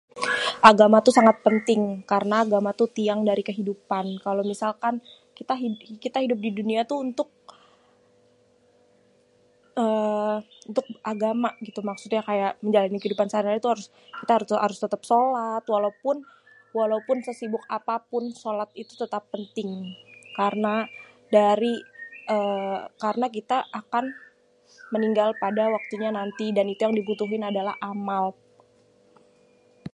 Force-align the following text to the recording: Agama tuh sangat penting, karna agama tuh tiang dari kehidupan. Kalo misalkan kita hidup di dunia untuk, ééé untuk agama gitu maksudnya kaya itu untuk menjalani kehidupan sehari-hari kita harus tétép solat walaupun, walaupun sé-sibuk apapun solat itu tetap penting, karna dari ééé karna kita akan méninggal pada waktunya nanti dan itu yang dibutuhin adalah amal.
Agama 0.71 0.97
tuh 1.05 1.13
sangat 1.17 1.37
penting, 1.45 1.81
karna 2.11 2.35
agama 2.45 2.69
tuh 2.79 2.89
tiang 2.97 3.21
dari 3.29 3.41
kehidupan. 3.49 4.05
Kalo 4.25 4.39
misalkan 4.51 4.93
kita 6.05 6.19
hidup 6.23 6.39
di 6.45 6.49
dunia 6.59 6.81
untuk, 7.05 7.29
ééé 9.83 10.31
untuk 10.69 10.85
agama 11.13 11.49
gitu 11.67 11.79
maksudnya 11.89 12.21
kaya 12.29 12.47
itu 12.47 12.49
untuk 12.57 12.63
menjalani 12.65 12.97
kehidupan 13.01 13.27
sehari-hari 13.29 13.61
kita 14.21 14.31
harus 14.65 14.77
tétép 14.81 15.01
solat 15.11 15.63
walaupun, 15.73 16.17
walaupun 16.77 17.17
sé-sibuk 17.25 17.63
apapun 17.77 18.23
solat 18.43 18.69
itu 18.81 18.93
tetap 19.01 19.23
penting, 19.33 19.69
karna 20.37 20.77
dari 21.35 21.73
ééé 22.35 22.77
karna 23.03 23.27
kita 23.37 23.57
akan 23.81 24.05
méninggal 24.93 25.29
pada 25.43 25.63
waktunya 25.75 26.09
nanti 26.19 26.45
dan 26.55 26.65
itu 26.73 26.81
yang 26.85 26.95
dibutuhin 26.99 27.43
adalah 27.51 27.75
amal. 27.91 28.25